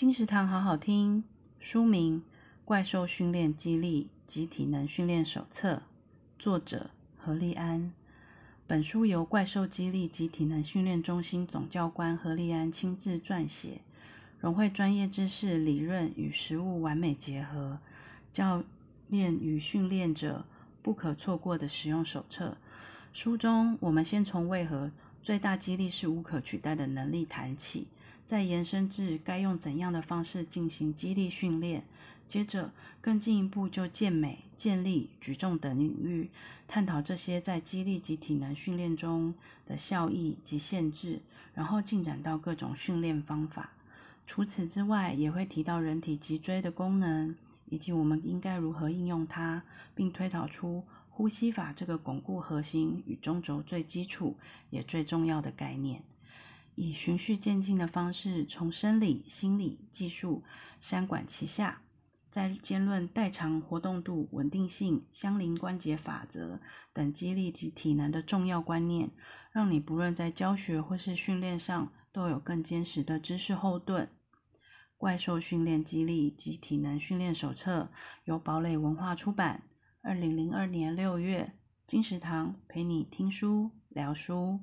[0.00, 1.24] 金石堂好好听，
[1.58, 2.20] 书名
[2.64, 5.74] 《怪兽训练激励及体能训练手册》，
[6.38, 6.88] 作者
[7.18, 7.92] 何立安。
[8.66, 13.82] 本书由怪兽激励及体能训练中心总教官何立安亲自撰写，
[14.38, 17.78] 融汇专业知识、理论与实务完美结合，
[18.32, 18.64] 教
[19.08, 20.46] 练与训练者
[20.80, 22.56] 不可错过的实用手册。
[23.12, 24.90] 书中，我们先从为何
[25.22, 27.86] 最大激励是无可取代的能力谈起，
[28.30, 31.82] 再延伸至该用怎样的方式进行肌力训练，
[32.28, 36.30] 接着更进一步就健美、健力、举重等领域
[36.68, 39.34] 探讨这些在肌力及体能训练中
[39.66, 41.22] 的效益及限制，
[41.54, 43.72] 然后进展到各种训练方法。
[44.28, 47.34] 除此之外，也会提到人体脊椎的功能，
[47.68, 54.36] 以及我们应该如何应用它，并推导出呼吸法这个巩固核心与中轴最基础
[54.70, 56.04] 也最重要的概念，
[56.80, 60.42] 以循序渐进的方式，从生理、心理、技术
[60.80, 61.82] 三管齐下，
[62.30, 66.58] 再兼论代偿、活动度、稳定性、相邻关节法则
[66.94, 69.10] 等肌力及体能的重要观念，
[69.52, 74.08] 让你不论在教学或是训练上都有更坚实的知识后盾。
[74.96, 77.92] 怪兽训练肌力及体能训练手册
[78.24, 79.64] 由堡垒文化出版，
[80.00, 81.52] 二零零二年六月，
[81.86, 84.60] 金石堂陪你听书聊书。